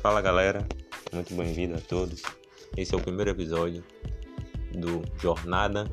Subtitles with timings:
[0.00, 0.66] Fala galera,
[1.12, 2.22] muito bem-vindo a todos.
[2.74, 3.84] Esse é o primeiro episódio
[4.72, 5.84] do Jornada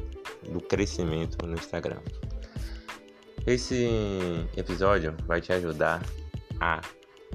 [0.49, 1.99] do Crescimento no Instagram.
[3.45, 3.85] Esse
[4.55, 6.01] episódio vai te ajudar
[6.61, 6.79] a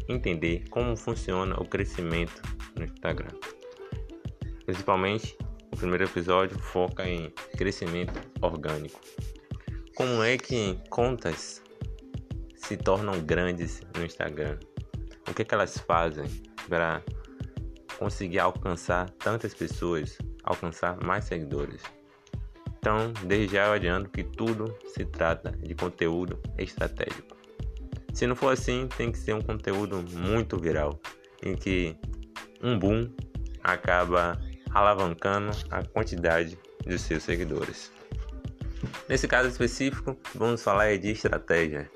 [0.09, 2.41] entender como funciona o crescimento
[2.75, 3.37] no Instagram.
[4.65, 5.37] Principalmente,
[5.71, 8.99] o primeiro episódio foca em crescimento orgânico.
[9.95, 11.63] Como é que contas
[12.57, 14.59] se tornam grandes no Instagram?
[15.29, 16.25] O que, é que elas fazem
[16.69, 17.03] para
[17.99, 21.83] conseguir alcançar tantas pessoas, alcançar mais seguidores?
[22.79, 27.37] Então, desde já eu adianto que tudo se trata de conteúdo estratégico.
[28.13, 31.01] Se não for assim, tem que ser um conteúdo muito viral,
[31.43, 31.97] em que
[32.63, 33.09] um boom
[33.63, 34.39] acaba
[34.73, 37.93] alavancando a quantidade de seus seguidores.
[39.09, 41.91] Nesse caso específico, vamos falar de estratégia,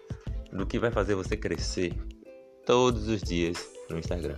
[0.52, 1.94] do que vai fazer você crescer
[2.66, 4.36] todos os dias no Instagram.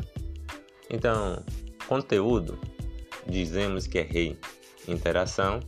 [0.90, 1.42] Então,
[1.88, 2.58] conteúdo,
[3.26, 4.38] dizemos que é rei,
[4.86, 5.60] interação,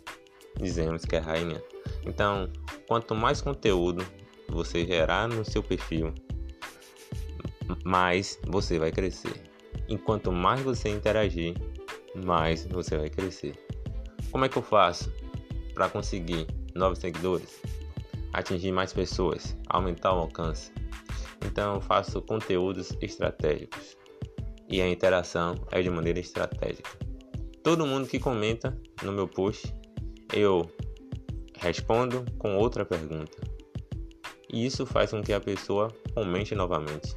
[0.60, 1.62] dizemos que é rainha.
[2.04, 2.50] Então,
[2.86, 4.06] quanto mais conteúdo
[4.48, 6.12] você gerar no seu perfil,
[7.82, 9.42] mais você vai crescer.
[9.88, 11.54] Enquanto mais você interagir,
[12.14, 13.54] mais você vai crescer.
[14.30, 15.10] Como é que eu faço
[15.74, 17.60] para conseguir novos seguidores,
[18.32, 20.70] atingir mais pessoas, aumentar o alcance?
[21.44, 23.96] Então faço conteúdos estratégicos
[24.68, 26.90] e a interação é de maneira estratégica.
[27.62, 29.74] Todo mundo que comenta no meu post,
[30.32, 30.70] eu
[31.56, 33.36] respondo com outra pergunta.
[34.52, 37.14] E isso faz com que a pessoa comente novamente.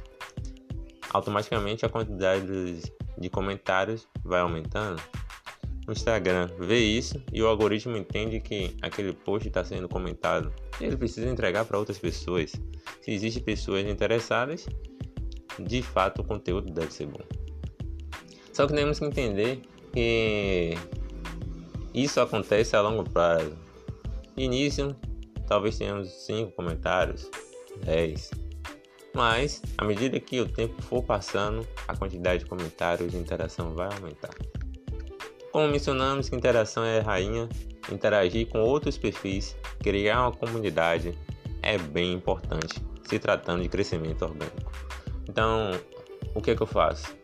[1.10, 2.80] Automaticamente a quantidade
[3.18, 5.00] de comentários vai aumentando.
[5.86, 10.52] O Instagram vê isso e o algoritmo entende que aquele post está sendo comentado.
[10.80, 12.52] Ele precisa entregar para outras pessoas.
[13.02, 14.66] Se existem pessoas interessadas,
[15.58, 17.20] de fato o conteúdo deve ser bom.
[18.52, 19.60] Só que temos que entender
[19.92, 20.74] que
[21.92, 23.56] isso acontece a longo prazo.
[24.36, 24.96] Início,
[25.46, 27.30] talvez tenhamos 5 comentários,
[27.84, 28.30] 10.
[29.14, 33.88] Mas, à medida que o tempo for passando, a quantidade de comentários e interação vai
[33.94, 34.34] aumentar.
[35.54, 37.48] Como mencionamos que interação é rainha,
[37.88, 41.16] interagir com outros perfis, criar uma comunidade
[41.62, 44.72] é bem importante se tratando de crescimento orgânico.
[45.28, 45.70] Então,
[46.34, 47.16] o que, é que eu faço?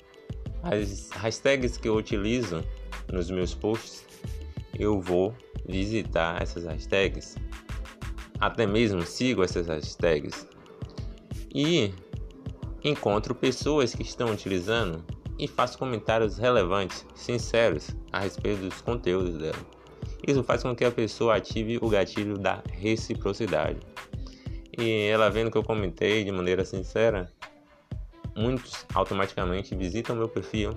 [0.62, 2.62] As hashtags que eu utilizo
[3.12, 4.06] nos meus posts,
[4.78, 5.34] eu vou
[5.66, 7.34] visitar essas hashtags,
[8.38, 10.46] até mesmo sigo essas hashtags
[11.52, 11.92] e
[12.84, 15.04] encontro pessoas que estão utilizando
[15.40, 19.58] e faço comentários relevantes, sinceros a respeito dos conteúdos dela.
[20.26, 23.80] Isso faz com que a pessoa ative o gatilho da reciprocidade.
[24.78, 27.32] E ela vendo que eu comentei de maneira sincera,
[28.36, 30.72] muitos automaticamente visitam meu perfil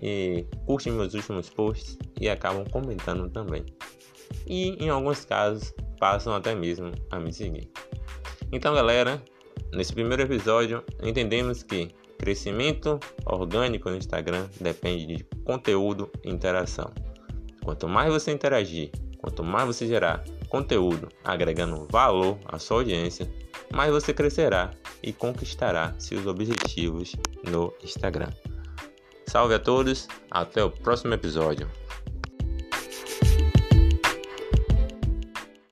[0.00, 3.66] e curtem meus últimos posts e acabam comentando também.
[4.46, 7.68] E em alguns casos passam até mesmo a me seguir.
[8.52, 9.20] Então, galera,
[9.72, 16.92] nesse primeiro episódio entendemos que crescimento orgânico no Instagram depende de conteúdo e interação.
[17.64, 23.26] Quanto mais você interagir, quanto mais você gerar conteúdo agregando valor à sua audiência,
[23.72, 24.70] mais você crescerá
[25.02, 27.16] e conquistará seus objetivos
[27.50, 28.28] no Instagram.
[29.26, 31.70] Salve a todos, até o próximo episódio.